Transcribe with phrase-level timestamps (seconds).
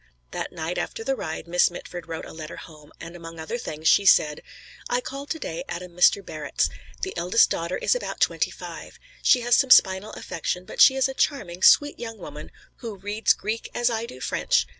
[0.31, 3.87] That night after the ride, Miss Mitford wrote a letter home and among other things
[3.87, 4.41] she said:
[4.89, 6.25] "I called today at a Mr.
[6.25, 6.71] Barrett's.
[7.03, 8.97] The eldest daughter is about twenty five.
[9.21, 13.33] She has some spinal affection, but she is a charming, sweet young woman who reads
[13.33, 14.65] Greek as I do French.